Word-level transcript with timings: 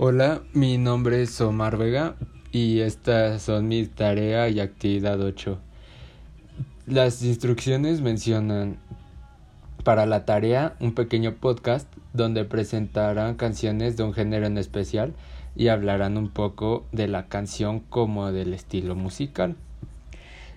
Hola, 0.00 0.42
mi 0.52 0.78
nombre 0.78 1.22
es 1.22 1.40
Omar 1.40 1.76
Vega 1.76 2.14
y 2.52 2.82
estas 2.82 3.42
son 3.42 3.66
mi 3.66 3.84
tarea 3.84 4.48
y 4.48 4.60
actividad 4.60 5.20
8. 5.20 5.58
Las 6.86 7.24
instrucciones 7.24 8.00
mencionan 8.00 8.78
para 9.82 10.06
la 10.06 10.24
tarea 10.24 10.76
un 10.78 10.94
pequeño 10.94 11.34
podcast 11.34 11.92
donde 12.12 12.44
presentarán 12.44 13.34
canciones 13.34 13.96
de 13.96 14.04
un 14.04 14.12
género 14.12 14.46
en 14.46 14.56
especial 14.56 15.14
y 15.56 15.66
hablarán 15.66 16.16
un 16.16 16.28
poco 16.28 16.86
de 16.92 17.08
la 17.08 17.26
canción 17.26 17.80
como 17.80 18.30
del 18.30 18.54
estilo 18.54 18.94
musical. 18.94 19.56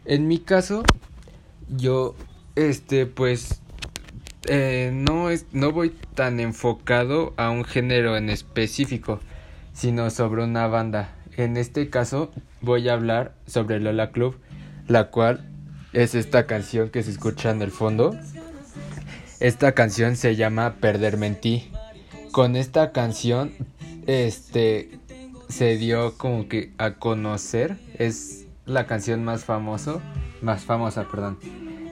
En 0.05 0.27
mi 0.27 0.37
caso, 0.37 0.83
yo, 1.67 2.13
este, 2.55 3.07
pues 3.07 3.59
eh, 4.47 4.91
no, 4.93 5.29
es, 5.29 5.45
no 5.51 5.71
voy 5.71 5.91
tan 6.15 6.39
enfocado 6.39 7.33
a 7.37 7.51
un 7.51 7.63
género 7.63 8.17
en 8.17 8.29
específico, 8.29 9.19
sino 9.73 10.09
sobre 10.09 10.43
una 10.43 10.67
banda. 10.67 11.15
En 11.37 11.57
este 11.57 11.89
caso 11.89 12.31
voy 12.61 12.89
a 12.89 12.93
hablar 12.93 13.33
sobre 13.45 13.79
Lola 13.79 14.11
Club, 14.11 14.37
la 14.87 15.09
cual 15.09 15.47
es 15.93 16.15
esta 16.15 16.47
canción 16.47 16.89
que 16.89 17.03
se 17.03 17.11
escucha 17.11 17.51
en 17.51 17.61
el 17.61 17.71
fondo. 17.71 18.15
Esta 19.39 19.73
canción 19.73 20.15
se 20.15 20.35
llama 20.35 20.75
Perderme 20.79 21.27
en 21.27 21.35
ti. 21.35 21.71
Con 22.31 22.55
esta 22.55 22.91
canción, 22.91 23.51
este, 24.07 24.99
se 25.49 25.77
dio 25.77 26.17
como 26.17 26.47
que 26.47 26.71
a 26.77 26.95
conocer. 26.95 27.77
Es 27.97 28.45
la 28.65 28.87
canción 28.87 29.23
más 29.23 29.45
famoso, 29.45 30.01
más 30.41 30.63
famosa, 30.63 31.07
perdón 31.07 31.37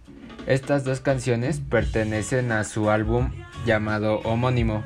Estas 0.46 0.84
dos 0.84 1.00
canciones 1.00 1.60
pertenecen 1.60 2.52
a 2.52 2.64
su 2.64 2.90
álbum 2.90 3.30
llamado 3.64 4.20
homónimo. 4.24 4.84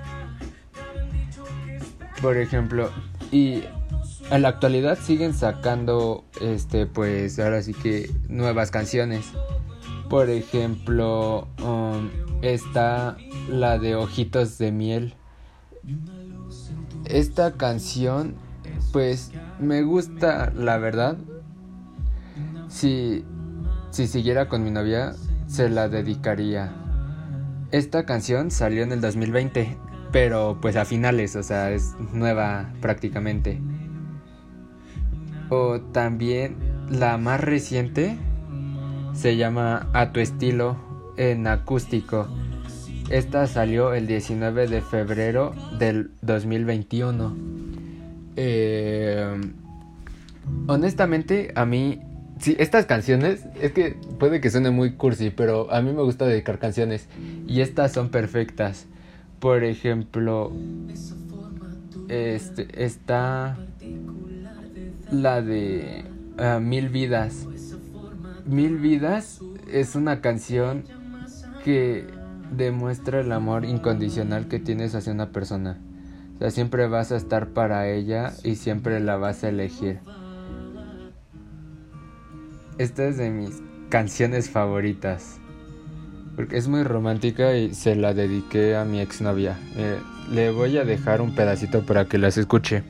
Por 2.22 2.36
ejemplo, 2.36 2.92
y 3.32 3.64
en 4.30 4.42
la 4.42 4.50
actualidad 4.50 4.96
siguen 4.96 5.34
sacando 5.34 6.24
este 6.40 6.86
pues 6.86 7.40
ahora 7.40 7.62
sí 7.62 7.74
que 7.74 8.12
nuevas 8.28 8.70
canciones. 8.70 9.26
Por 10.08 10.30
ejemplo, 10.30 11.48
um, 11.64 12.10
está 12.42 13.16
la 13.48 13.78
de 13.78 13.96
Ojitos 13.96 14.58
de 14.58 14.72
Miel. 14.72 15.14
Esta 17.04 17.52
canción, 17.52 18.34
pues 18.92 19.32
me 19.60 19.82
gusta, 19.82 20.52
la 20.54 20.78
verdad. 20.78 21.16
Si, 22.68 23.24
si 23.90 24.06
siguiera 24.06 24.48
con 24.48 24.64
mi 24.64 24.70
novia, 24.70 25.14
se 25.46 25.68
la 25.68 25.88
dedicaría. 25.88 26.72
Esta 27.70 28.04
canción 28.04 28.50
salió 28.50 28.82
en 28.82 28.92
el 28.92 29.00
2020, 29.00 29.76
pero 30.12 30.58
pues 30.60 30.76
a 30.76 30.84
finales, 30.84 31.36
o 31.36 31.42
sea, 31.42 31.70
es 31.70 31.94
nueva 32.12 32.72
prácticamente. 32.80 33.60
O 35.48 35.80
también 35.80 36.56
la 36.90 37.18
más 37.18 37.40
reciente 37.40 38.18
se 39.12 39.36
llama 39.36 39.88
A 39.92 40.12
tu 40.12 40.20
estilo 40.20 40.76
en 41.16 41.46
acústico. 41.46 42.28
Esta 43.10 43.46
salió 43.46 43.94
el 43.94 44.06
19 44.06 44.66
de 44.66 44.82
febrero 44.82 45.54
del 45.78 46.10
2021. 46.22 47.36
Eh, 48.36 49.40
honestamente, 50.66 51.52
a 51.54 51.64
mí, 51.66 52.00
sí, 52.38 52.56
estas 52.58 52.86
canciones, 52.86 53.44
es 53.60 53.72
que 53.72 53.96
puede 54.18 54.40
que 54.40 54.50
suene 54.50 54.70
muy 54.70 54.92
cursi, 54.92 55.30
pero 55.30 55.72
a 55.72 55.80
mí 55.82 55.92
me 55.92 56.02
gusta 56.02 56.26
dedicar 56.26 56.58
canciones 56.58 57.08
y 57.46 57.60
estas 57.60 57.92
son 57.92 58.08
perfectas. 58.08 58.86
Por 59.38 59.64
ejemplo, 59.64 60.52
este, 62.08 62.84
está 62.84 63.56
la 65.10 65.42
de 65.42 66.04
ah, 66.38 66.58
Mil 66.60 66.88
Vidas 66.88 67.46
Mil 68.46 68.76
Vidas 68.76 69.40
es 69.72 69.96
una 69.96 70.20
canción 70.20 70.84
que 71.64 72.06
demuestra 72.50 73.20
el 73.20 73.32
amor 73.32 73.64
incondicional 73.64 74.48
que 74.48 74.58
tienes 74.58 74.94
hacia 74.94 75.12
una 75.12 75.30
persona. 75.30 75.78
O 76.36 76.38
sea, 76.38 76.50
siempre 76.50 76.86
vas 76.86 77.12
a 77.12 77.16
estar 77.16 77.48
para 77.48 77.88
ella 77.88 78.32
y 78.44 78.56
siempre 78.56 79.00
la 79.00 79.16
vas 79.16 79.42
a 79.44 79.48
elegir. 79.48 80.00
Esta 82.78 83.04
es 83.06 83.16
de 83.16 83.30
mis 83.30 83.62
canciones 83.88 84.50
favoritas. 84.50 85.38
Porque 86.34 86.58
es 86.58 86.68
muy 86.68 86.82
romántica 86.82 87.56
y 87.56 87.72
se 87.72 87.96
la 87.96 88.12
dediqué 88.12 88.76
a 88.76 88.84
mi 88.84 89.00
exnovia. 89.00 89.56
Eh, 89.76 89.98
le 90.30 90.50
voy 90.50 90.76
a 90.76 90.84
dejar 90.84 91.22
un 91.22 91.34
pedacito 91.34 91.86
para 91.86 92.04
que 92.04 92.18
las 92.18 92.36
escuche. 92.36 92.84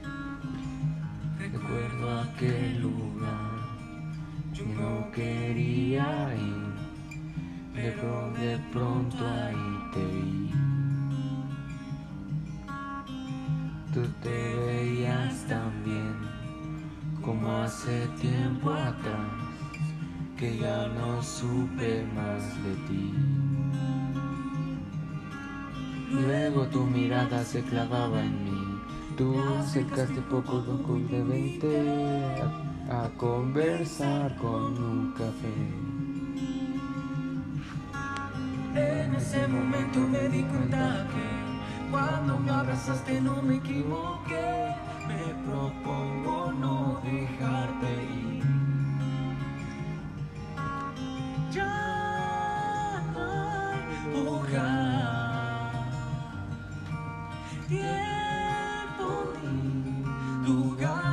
De, 8.02 8.58
pronto 8.72 9.16
ahí 9.26 9.90
te 9.92 10.04
vi. 10.04 10.50
Tú 13.94 14.02
te 14.22 14.54
veías 14.66 15.46
tan 15.46 15.72
bien 15.84 16.14
como 17.22 17.50
hace 17.62 18.06
tiempo 18.20 18.70
atrás. 18.70 19.46
que 20.36 20.58
ya 20.58 20.86
no 20.88 21.22
supe 21.22 22.04
más 22.14 22.42
de 22.62 22.74
ti. 22.86 23.14
Luego 26.10 26.66
tu 26.66 26.84
mirada 26.84 27.42
se 27.42 27.62
clavaba 27.62 28.22
en 28.22 28.44
mí, 28.44 28.78
tú 29.16 29.34
acercaste 29.58 30.20
poco 30.30 30.58
a 30.58 30.64
poco 30.64 30.98
de 31.10 31.22
veinte 31.24 32.42
a 32.90 33.08
conversar 33.16 34.36
con 34.36 34.76
un 34.76 35.12
café. 35.12 35.95
En 38.76 39.14
ese 39.14 39.48
momento 39.48 40.00
me 40.00 40.28
di 40.28 40.42
cuenta 40.42 41.06
que 41.10 41.90
cuando 41.90 42.38
me 42.38 42.50
abrazaste 42.50 43.20
no 43.22 43.40
me 43.40 43.56
equivoqué. 43.56 44.74
Me 45.08 45.34
propongo 45.46 46.52
no 46.52 47.00
dejarte 47.02 47.90
ir. 48.12 48.44
Ya 51.50 53.02
no 53.14 53.30
hay 53.72 54.24
lugar, 54.24 55.72
tiempo 57.68 59.32
ni 59.42 60.04
lugar. 60.46 61.05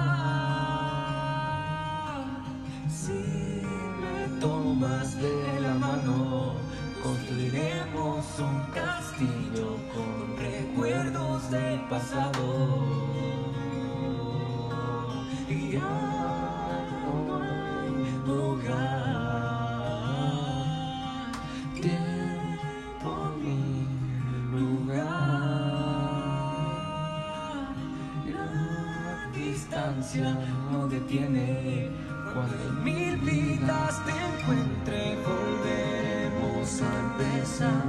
Distancia 29.83 30.38
no 30.71 30.88
detiene. 30.88 31.89
Cuando 32.33 32.56
en 32.68 32.83
mil 32.83 33.18
vidas 33.18 34.01
te 34.06 34.12
encuentre, 34.12 35.15
volveremos 35.25 36.81
a 36.81 37.00
empezar 37.00 37.83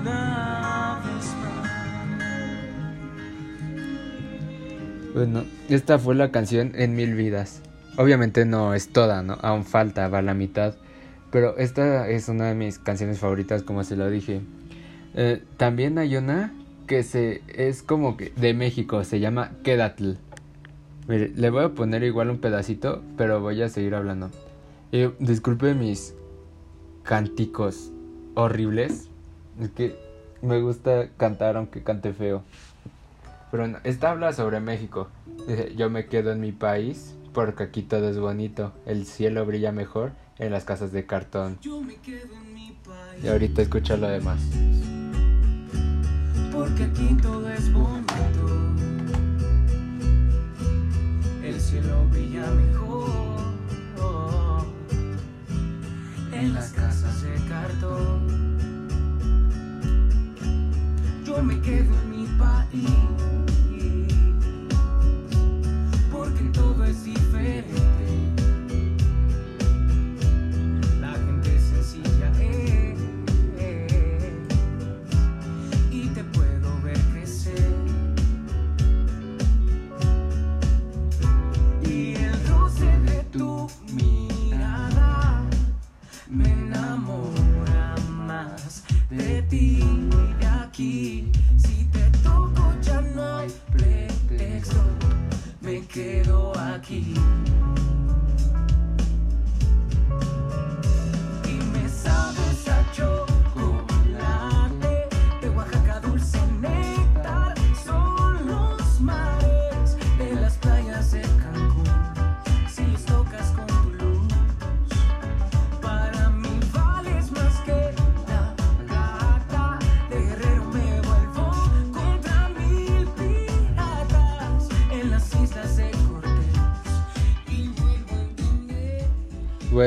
una 0.00 1.00
vez 1.04 1.26
más. 1.42 1.70
Bueno, 5.14 5.44
esta 5.68 5.98
fue 5.98 6.14
la 6.14 6.30
canción 6.30 6.72
En 6.74 6.94
Mil 6.94 7.14
Vidas. 7.14 7.62
Obviamente 7.96 8.44
no 8.44 8.74
es 8.74 8.92
toda, 8.92 9.22
¿no? 9.22 9.38
Aún 9.42 9.64
falta, 9.64 10.08
va 10.08 10.22
la 10.22 10.34
mitad. 10.34 10.74
Pero 11.30 11.56
esta 11.58 12.08
es 12.08 12.28
una 12.28 12.46
de 12.46 12.54
mis 12.54 12.78
canciones 12.78 13.18
favoritas, 13.18 13.62
como 13.62 13.82
se 13.84 13.96
lo 13.96 14.10
dije. 14.10 14.40
Eh, 15.14 15.42
también 15.56 15.98
hay 15.98 16.16
una 16.16 16.52
que 16.86 17.02
se 17.02 17.42
es 17.48 17.82
como 17.82 18.16
que 18.16 18.30
de 18.36 18.52
México, 18.54 19.04
se 19.04 19.20
llama 19.20 19.52
Quédatl. 19.62 20.14
Mire, 21.08 21.32
le 21.34 21.50
voy 21.50 21.64
a 21.64 21.70
poner 21.70 22.02
igual 22.02 22.30
un 22.30 22.38
pedacito, 22.38 23.02
pero 23.16 23.40
voy 23.40 23.62
a 23.62 23.68
seguir 23.68 23.94
hablando. 23.94 24.30
Eh, 24.92 25.12
disculpe 25.18 25.74
mis 25.74 26.14
cánticos 27.02 27.90
horribles. 28.34 29.08
Es 29.60 29.70
que 29.70 29.96
me 30.42 30.60
gusta 30.60 31.08
cantar 31.16 31.56
aunque 31.56 31.82
cante 31.82 32.12
feo. 32.12 32.42
Pero 33.50 33.66
no, 33.66 33.78
esta 33.84 34.10
habla 34.10 34.32
sobre 34.32 34.60
México. 34.60 35.08
Dice, 35.48 35.74
yo 35.76 35.90
me 35.90 36.06
quedo 36.06 36.32
en 36.32 36.40
mi 36.40 36.52
país 36.52 37.14
porque 37.32 37.64
aquí 37.64 37.82
todo 37.82 38.08
es 38.08 38.18
bonito. 38.18 38.72
El 38.86 39.06
cielo 39.06 39.44
brilla 39.44 39.72
mejor 39.72 40.12
en 40.38 40.52
las 40.52 40.64
casas 40.64 40.92
de 40.92 41.06
cartón. 41.06 41.58
Yo 41.60 41.80
me 41.80 41.96
quedo 41.96 42.34
en 42.34 42.54
mi 42.54 42.76
país. 42.84 43.24
Y 43.24 43.28
ahorita 43.28 43.62
escucha 43.62 43.96
lo 43.96 44.08
demás. 44.08 44.40
Porque 46.52 46.84
aquí 46.84 47.16
todo 47.20 47.50
es 47.50 47.72
bonito. 47.72 48.69
El 51.60 51.66
cielo 51.66 52.06
brilla 52.10 52.50
mejor. 52.52 53.44
En 56.32 56.54
las 56.54 56.70
casas 56.72 57.20
de 57.20 57.34
cartón. 57.50 58.56
Yo 61.22 61.42
me 61.42 61.60
quedo 61.60 61.94
en 62.00 62.10
mi 62.10 62.26
país. 62.38 62.88
Porque 66.10 66.44
todo 66.44 66.82
es 66.82 67.04
diferente. 67.04 67.79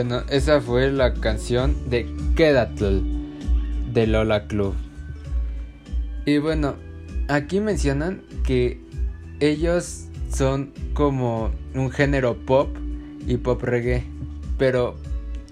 Bueno, 0.06 0.26
esa 0.30 0.60
fue 0.60 0.92
la 0.92 1.14
canción 1.14 1.90
de 1.90 2.06
Quédatl 2.36 3.00
de 3.94 4.06
Lola 4.06 4.48
Club. 4.48 4.76
Y 6.26 6.40
bueno, 6.40 6.76
aquí 7.30 7.62
mencionan 7.62 8.22
que 8.46 8.82
ellos 9.40 10.08
son 10.30 10.74
como 10.94 11.52
un 11.74 11.90
género 11.90 12.36
pop 12.36 12.76
y 13.26 13.38
pop 13.38 13.64
reggae, 13.64 14.04
pero 14.58 14.98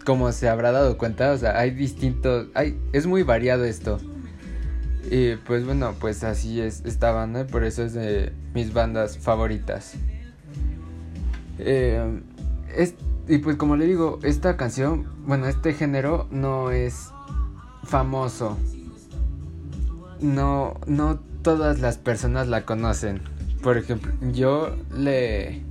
como 0.04 0.34
se 0.34 0.50
habrá 0.50 0.74
dado 0.74 0.98
cuenta, 0.98 1.32
o 1.32 1.38
sea, 1.38 1.58
hay 1.58 1.72
distintos, 1.72 2.48
hay, 2.54 2.78
es 2.92 3.08
muy 3.08 3.24
variado 3.24 3.64
esto. 3.64 4.00
Y 5.10 5.38
pues 5.48 5.66
bueno, 5.66 5.96
pues 5.98 6.26
así 6.26 6.60
es 6.60 6.84
esta 6.84 7.12
banda, 7.12 7.48
por 7.48 7.64
eso 7.64 7.86
es 7.86 7.94
de 7.94 8.34
mis 8.54 8.74
bandas 8.74 9.18
favoritas. 9.18 9.94
Eh, 11.58 12.20
y 13.28 13.38
pues 13.38 13.56
como 13.56 13.76
le 13.76 13.86
digo, 13.86 14.20
esta 14.24 14.58
canción, 14.58 15.08
bueno, 15.26 15.48
este 15.48 15.74
género 15.74 16.28
no 16.32 16.72
es 16.72 17.10
famoso. 17.84 18.58
No, 20.20 20.80
no 20.86 21.20
todas 21.42 21.80
las 21.80 21.98
personas 21.98 22.48
la 22.48 22.66
conocen. 22.66 23.22
Por 23.62 23.78
ejemplo, 23.78 24.12
yo 24.32 24.76
le, 24.96 25.62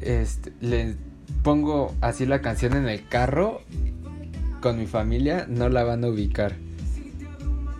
este, 0.00 0.52
le 0.60 0.96
pongo 1.42 1.94
así 2.00 2.26
la 2.26 2.40
canción 2.40 2.74
en 2.74 2.88
el 2.88 3.06
carro 3.08 3.60
con 4.60 4.78
mi 4.78 4.86
familia, 4.86 5.46
no 5.48 5.68
la 5.68 5.84
van 5.84 6.04
a 6.04 6.08
ubicar. 6.08 6.56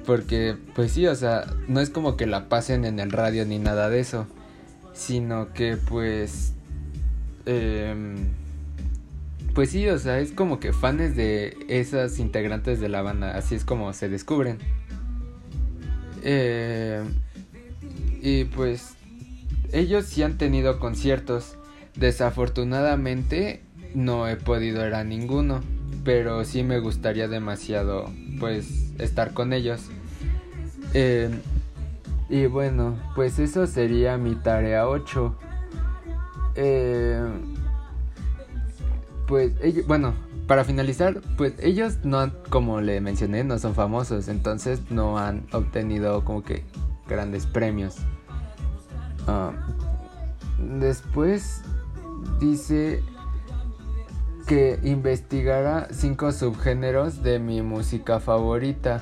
Porque, 0.06 0.56
pues 0.74 0.92
sí, 0.92 1.06
o 1.06 1.14
sea, 1.14 1.44
no 1.68 1.80
es 1.80 1.90
como 1.90 2.16
que 2.16 2.26
la 2.26 2.48
pasen 2.48 2.84
en 2.84 2.98
el 2.98 3.12
radio 3.12 3.44
ni 3.44 3.58
nada 3.58 3.88
de 3.88 4.00
eso. 4.00 4.26
Sino 4.92 5.52
que, 5.52 5.76
pues... 5.76 6.54
em, 7.46 8.39
pues 9.54 9.70
sí, 9.70 9.88
o 9.88 9.98
sea, 9.98 10.20
es 10.20 10.32
como 10.32 10.60
que 10.60 10.72
fans 10.72 11.16
de 11.16 11.56
esas 11.68 12.18
integrantes 12.18 12.80
de 12.80 12.88
la 12.88 13.02
banda. 13.02 13.36
Así 13.36 13.54
es 13.54 13.64
como 13.64 13.92
se 13.92 14.08
descubren. 14.08 14.58
Eh, 16.22 17.02
y 18.20 18.44
pues 18.44 18.94
ellos 19.72 20.06
sí 20.06 20.22
han 20.22 20.38
tenido 20.38 20.78
conciertos. 20.78 21.56
Desafortunadamente 21.96 23.62
no 23.94 24.28
he 24.28 24.36
podido 24.36 24.86
ir 24.86 24.94
a 24.94 25.04
ninguno. 25.04 25.60
Pero 26.04 26.44
sí 26.44 26.62
me 26.62 26.78
gustaría 26.78 27.28
demasiado 27.28 28.10
pues 28.38 28.92
estar 28.98 29.34
con 29.34 29.52
ellos. 29.52 29.90
Eh, 30.94 31.30
y 32.28 32.46
bueno, 32.46 32.96
pues 33.14 33.38
eso 33.38 33.66
sería 33.66 34.16
mi 34.16 34.34
tarea 34.36 34.88
8. 34.88 35.36
Eh, 36.54 37.20
pues 39.30 39.52
bueno, 39.86 40.12
para 40.48 40.64
finalizar, 40.64 41.20
pues 41.36 41.54
ellos 41.60 41.98
no, 42.02 42.32
como 42.50 42.80
le 42.80 43.00
mencioné, 43.00 43.44
no 43.44 43.60
son 43.60 43.76
famosos, 43.76 44.26
entonces 44.26 44.80
no 44.90 45.18
han 45.18 45.46
obtenido 45.52 46.24
como 46.24 46.42
que 46.42 46.64
grandes 47.06 47.46
premios. 47.46 47.98
Ah, 49.28 49.52
después 50.58 51.62
dice 52.40 53.04
que 54.48 54.80
investigará 54.82 55.86
cinco 55.92 56.32
subgéneros 56.32 57.22
de 57.22 57.38
mi 57.38 57.62
música 57.62 58.18
favorita. 58.18 59.00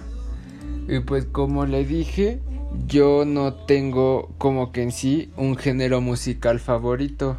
Y 0.88 1.00
pues 1.00 1.24
como 1.24 1.64
le 1.64 1.86
dije, 1.86 2.42
yo 2.86 3.24
no 3.24 3.54
tengo 3.54 4.28
como 4.36 4.72
que 4.72 4.82
en 4.82 4.92
sí 4.92 5.32
un 5.38 5.56
género 5.56 6.02
musical 6.02 6.60
favorito. 6.60 7.38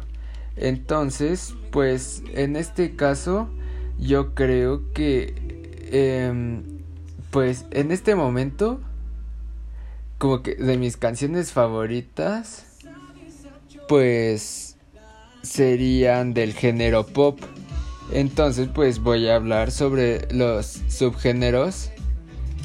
Entonces, 0.56 1.54
pues 1.70 2.22
en 2.34 2.56
este 2.56 2.96
caso, 2.96 3.48
yo 3.98 4.34
creo 4.34 4.92
que, 4.92 5.34
em, 5.90 6.62
pues 7.30 7.66
en 7.70 7.92
este 7.92 8.14
momento, 8.14 8.80
como 10.18 10.42
que 10.42 10.54
de 10.54 10.76
mis 10.76 10.96
canciones 10.96 11.52
favoritas, 11.52 12.66
pues 13.88 14.76
serían 15.42 16.34
del 16.34 16.52
género 16.52 17.06
pop. 17.06 17.40
Entonces, 18.12 18.68
pues 18.74 18.98
voy 19.00 19.28
a 19.28 19.36
hablar 19.36 19.70
sobre 19.70 20.32
los 20.32 20.80
subgéneros 20.88 21.90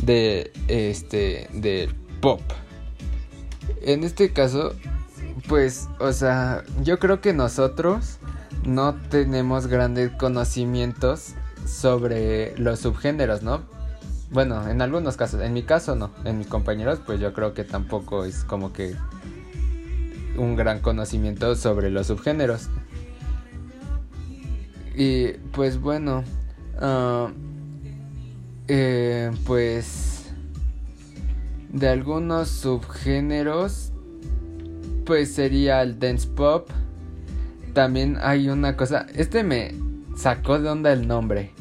de 0.03 0.51
este 0.67 1.47
del 1.53 1.93
pop. 2.19 2.41
En 3.81 4.03
este 4.03 4.33
caso, 4.33 4.73
pues, 5.47 5.87
o 5.99 6.11
sea, 6.11 6.63
yo 6.83 6.99
creo 6.99 7.21
que 7.21 7.33
nosotros 7.33 8.17
no 8.65 8.95
tenemos 9.09 9.67
grandes 9.67 10.11
conocimientos 10.11 11.33
sobre 11.65 12.57
los 12.57 12.79
subgéneros, 12.79 13.43
¿no? 13.43 13.63
Bueno, 14.31 14.67
en 14.67 14.81
algunos 14.81 15.17
casos, 15.17 15.41
en 15.41 15.53
mi 15.53 15.63
caso 15.63 15.95
no, 15.95 16.11
en 16.25 16.39
mis 16.39 16.47
compañeros 16.47 16.99
pues 17.05 17.19
yo 17.19 17.31
creo 17.33 17.53
que 17.53 17.63
tampoco 17.63 18.25
es 18.25 18.43
como 18.43 18.73
que 18.73 18.95
un 20.37 20.55
gran 20.55 20.79
conocimiento 20.79 21.55
sobre 21.55 21.89
los 21.89 22.07
subgéneros. 22.07 22.69
Y 24.95 25.33
pues 25.53 25.79
bueno, 25.79 26.23
uh, 26.81 27.29
eh, 28.67 29.31
pues 29.45 30.33
de 31.69 31.89
algunos 31.89 32.49
subgéneros, 32.49 33.91
pues 35.05 35.33
sería 35.33 35.81
el 35.81 35.99
dance 35.99 36.27
pop. 36.27 36.69
También 37.73 38.17
hay 38.21 38.49
una 38.49 38.75
cosa, 38.75 39.05
este 39.15 39.43
me 39.43 39.73
sacó 40.15 40.59
de 40.59 40.69
onda 40.69 40.91
el 40.93 41.07
nombre. 41.07 41.51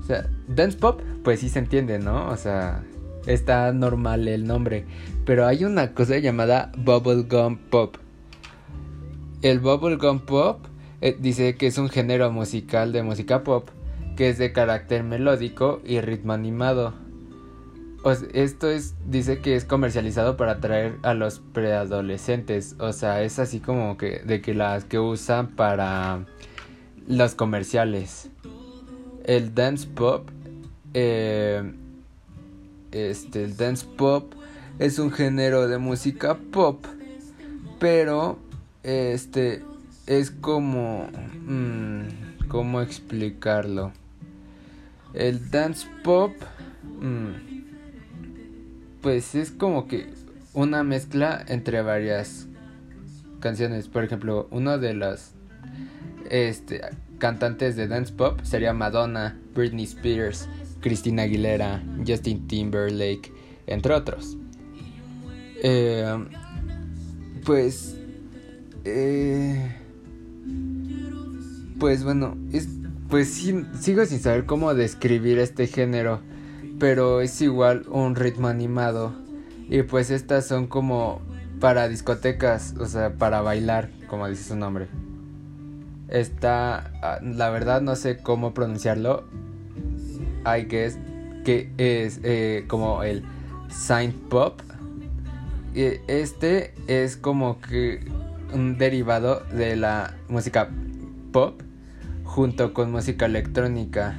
O 0.00 0.06
sea, 0.06 0.28
dance 0.48 0.78
pop, 0.78 1.00
pues 1.22 1.40
sí 1.40 1.48
se 1.48 1.58
entiende, 1.58 1.98
¿no? 1.98 2.28
O 2.28 2.36
sea, 2.36 2.82
está 3.26 3.72
normal 3.72 4.28
el 4.28 4.46
nombre. 4.46 4.84
Pero 5.24 5.46
hay 5.46 5.64
una 5.64 5.94
cosa 5.94 6.18
llamada 6.18 6.72
bubblegum 6.76 7.56
pop. 7.56 7.96
El 9.42 9.60
bubblegum 9.60 10.20
pop 10.20 10.64
eh, 11.00 11.16
dice 11.18 11.56
que 11.56 11.66
es 11.66 11.78
un 11.78 11.88
género 11.88 12.30
musical 12.30 12.92
de 12.92 13.02
música 13.02 13.42
pop 13.42 13.68
que 14.16 14.28
es 14.28 14.38
de 14.38 14.52
carácter 14.52 15.02
melódico 15.02 15.80
y 15.84 16.00
ritmo 16.00 16.32
animado. 16.32 16.94
Esto 18.32 18.70
es, 18.70 18.94
dice 19.06 19.38
que 19.38 19.56
es 19.56 19.64
comercializado 19.64 20.36
para 20.36 20.52
atraer 20.52 20.98
a 21.02 21.14
los 21.14 21.40
preadolescentes. 21.40 22.76
O 22.78 22.92
sea, 22.92 23.22
es 23.22 23.38
así 23.38 23.60
como 23.60 23.96
que 23.96 24.20
de 24.20 24.40
que 24.40 24.54
las 24.54 24.84
que 24.84 24.98
usan 24.98 25.48
para 25.48 26.24
los 27.06 27.34
comerciales. 27.34 28.28
El 29.24 29.54
dance 29.54 29.86
pop, 29.86 30.28
eh, 30.92 31.72
este, 32.92 33.44
el 33.44 33.56
dance 33.56 33.86
pop 33.96 34.32
es 34.78 34.98
un 34.98 35.10
género 35.10 35.66
de 35.66 35.78
música 35.78 36.36
pop, 36.52 36.84
pero 37.78 38.38
este 38.82 39.62
es 40.06 40.30
como, 40.30 41.08
mm, 41.46 42.48
¿cómo 42.48 42.82
explicarlo? 42.82 43.92
El 45.14 45.50
dance 45.50 45.86
pop, 46.02 46.32
pues 49.04 49.34
es 49.34 49.50
como 49.50 49.86
que 49.86 50.06
una 50.54 50.82
mezcla 50.82 51.44
entre 51.46 51.82
varias 51.82 52.48
canciones. 53.38 53.86
Por 53.86 54.02
ejemplo, 54.02 54.48
uno 54.50 54.78
de 54.78 54.94
los 54.94 55.32
este, 56.30 56.80
cantantes 57.18 57.76
de 57.76 57.86
dance 57.86 58.14
pop 58.14 58.40
sería 58.44 58.72
Madonna, 58.72 59.38
Britney 59.54 59.84
Spears, 59.84 60.48
Christina 60.80 61.24
Aguilera, 61.24 61.82
Justin 62.06 62.48
Timberlake, 62.48 63.30
entre 63.66 63.92
otros. 63.92 64.38
Eh, 65.62 66.24
pues, 67.44 67.98
eh, 68.86 69.70
pues 71.78 72.04
bueno, 72.04 72.38
es 72.54 72.68
pues 73.10 73.28
sigo 73.28 74.06
sin 74.06 74.18
saber 74.18 74.46
cómo 74.46 74.72
describir 74.72 75.38
este 75.38 75.66
género, 75.66 76.22
pero 76.78 77.20
es 77.20 77.40
igual 77.40 77.84
un 77.88 78.14
ritmo 78.14 78.48
animado. 78.48 79.12
Y 79.68 79.82
pues 79.82 80.10
estas 80.10 80.46
son 80.46 80.66
como 80.66 81.20
para 81.60 81.88
discotecas, 81.88 82.74
o 82.78 82.86
sea, 82.86 83.14
para 83.14 83.40
bailar, 83.40 83.90
como 84.08 84.28
dice 84.28 84.44
su 84.44 84.56
nombre. 84.56 84.88
Está, 86.08 86.92
ah, 87.02 87.18
la 87.22 87.50
verdad 87.50 87.80
no 87.80 87.96
sé 87.96 88.18
cómo 88.18 88.52
pronunciarlo. 88.54 89.24
I 90.46 90.64
guess 90.64 90.98
que 91.44 91.70
es 91.78 92.20
eh, 92.22 92.64
como 92.66 93.02
el 93.02 93.24
synth 93.68 94.16
pop. 94.28 94.60
Este 95.74 96.74
es 96.86 97.16
como 97.16 97.60
que 97.60 98.06
un 98.52 98.78
derivado 98.78 99.40
de 99.52 99.76
la 99.76 100.14
música 100.28 100.68
pop 101.32 101.60
junto 102.24 102.72
con 102.72 102.90
música 102.90 103.26
electrónica. 103.26 104.16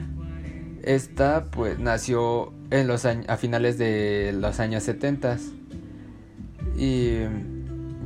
Esta 0.86 1.46
pues 1.46 1.80
nació 1.80 2.54
en 2.70 2.88
los 2.88 3.06
a 3.06 3.38
finales 3.38 3.80
de 3.80 4.36
los 4.40 4.60
años 4.60 4.84
70 4.84 5.38
y 6.78 7.22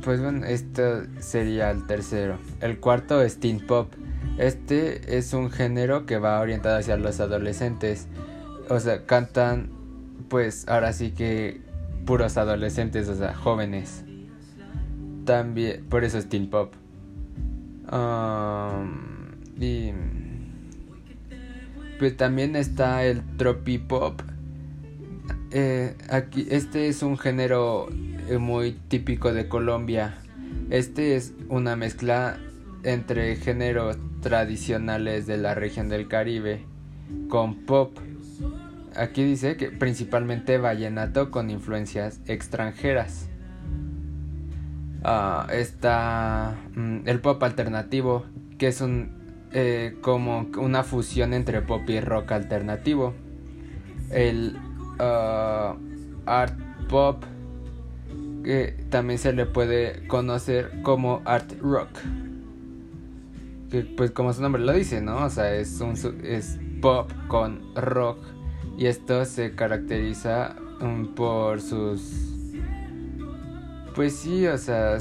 pues 0.02 0.22
bueno, 0.22 0.46
este 0.46 1.02
sería 1.20 1.70
el 1.72 1.86
tercero. 1.86 2.38
El 2.62 2.80
cuarto 2.80 3.20
es 3.20 3.38
teen 3.38 3.66
pop. 3.66 3.92
Este 4.38 5.18
es 5.18 5.34
un 5.34 5.50
género 5.50 6.06
que 6.06 6.16
va 6.16 6.40
orientado 6.40 6.78
hacia 6.78 6.96
los 6.96 7.20
adolescentes. 7.20 8.08
O 8.70 8.80
sea, 8.80 9.04
cantan 9.04 9.68
pues 10.30 10.66
ahora 10.66 10.94
sí 10.94 11.10
que 11.10 11.60
puros 12.06 12.38
adolescentes, 12.38 13.10
o 13.10 13.14
sea, 13.14 13.34
jóvenes. 13.34 14.04
También, 15.26 15.84
por 15.84 16.02
eso 16.04 16.16
es 16.16 16.30
teen 16.30 16.48
pop. 16.48 16.72
Um, 17.92 19.32
y 19.60 19.92
pues 22.00 22.16
también 22.16 22.56
está 22.56 23.04
el 23.04 23.20
tropipop. 23.36 24.22
Eh, 25.50 25.94
aquí, 26.08 26.46
este 26.50 26.88
es 26.88 27.02
un 27.02 27.18
género 27.18 27.88
eh, 28.26 28.38
muy 28.38 28.72
típico 28.72 29.34
de 29.34 29.48
Colombia. 29.48 30.14
Este 30.70 31.14
es 31.14 31.34
una 31.50 31.76
mezcla 31.76 32.38
entre 32.84 33.36
géneros 33.36 33.98
tradicionales 34.22 35.26
de 35.26 35.36
la 35.36 35.54
región 35.54 35.90
del 35.90 36.08
Caribe 36.08 36.64
con 37.28 37.66
pop. 37.66 37.98
Aquí 38.96 39.22
dice 39.22 39.58
que 39.58 39.70
principalmente 39.70 40.56
vallenato 40.56 41.30
con 41.30 41.50
influencias 41.50 42.20
extranjeras. 42.24 43.28
Ah, 45.04 45.46
está 45.52 46.56
mm, 46.74 47.00
el 47.04 47.20
pop 47.20 47.42
alternativo, 47.42 48.24
que 48.56 48.68
es 48.68 48.80
un 48.80 49.19
eh, 49.52 49.96
como 50.00 50.48
una 50.58 50.82
fusión 50.82 51.34
entre 51.34 51.62
pop 51.62 51.88
y 51.88 52.00
rock 52.00 52.32
alternativo. 52.32 53.14
El 54.10 54.56
uh, 54.98 55.76
art 56.26 56.58
pop, 56.88 57.24
que 58.44 58.84
también 58.90 59.18
se 59.18 59.32
le 59.32 59.46
puede 59.46 60.06
conocer 60.06 60.82
como 60.82 61.22
art 61.24 61.52
rock. 61.60 61.90
Que 63.70 63.82
pues 63.82 64.10
como 64.10 64.32
su 64.32 64.42
nombre 64.42 64.62
lo 64.62 64.72
dice, 64.72 65.00
¿no? 65.00 65.24
O 65.24 65.30
sea, 65.30 65.54
es, 65.54 65.80
un, 65.80 65.94
es 66.24 66.58
pop 66.80 67.10
con 67.28 67.74
rock. 67.74 68.18
Y 68.78 68.86
esto 68.86 69.24
se 69.24 69.54
caracteriza 69.54 70.56
um, 70.80 71.14
por 71.14 71.60
sus 71.60 72.30
pues 73.94 74.16
sí, 74.16 74.46
o 74.46 74.56
sea, 74.56 74.98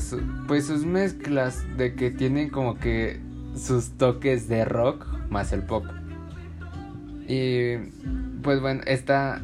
pues 0.47 0.65
sus 0.65 0.83
mezclas 0.83 1.63
de 1.77 1.93
que 1.93 2.09
tienen 2.11 2.49
como 2.49 2.77
que 2.79 3.21
sus 3.59 3.91
toques 3.91 4.47
de 4.47 4.65
rock 4.65 5.05
más 5.29 5.51
el 5.51 5.63
pop. 5.63 5.85
Y 7.27 7.77
pues 8.41 8.61
bueno, 8.61 8.81
esta 8.87 9.41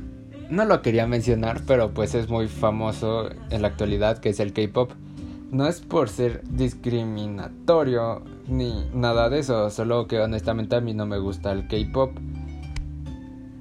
no 0.49 0.65
lo 0.65 0.81
quería 0.81 1.07
mencionar, 1.07 1.61
pero 1.67 1.91
pues 1.91 2.15
es 2.15 2.29
muy 2.29 2.47
famoso 2.47 3.29
en 3.49 3.61
la 3.61 3.67
actualidad 3.67 4.19
que 4.19 4.29
es 4.29 4.39
el 4.39 4.53
K-pop. 4.53 4.91
No 5.51 5.67
es 5.67 5.81
por 5.81 6.09
ser 6.09 6.41
discriminatorio 6.49 8.23
ni 8.47 8.87
nada 8.93 9.29
de 9.29 9.39
eso, 9.39 9.69
solo 9.69 10.07
que 10.07 10.19
honestamente 10.19 10.75
a 10.75 10.81
mí 10.81 10.93
no 10.93 11.05
me 11.05 11.19
gusta 11.19 11.51
el 11.51 11.67
K-pop. 11.67 12.11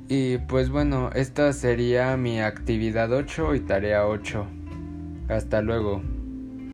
Y 0.08 0.38
pues 0.38 0.70
bueno, 0.70 1.10
esta 1.14 1.52
sería 1.52 2.16
mi 2.16 2.40
actividad 2.40 3.12
8 3.12 3.54
y 3.54 3.60
tarea 3.60 4.06
8. 4.06 4.46
Hasta 5.28 5.62
luego. 5.62 6.13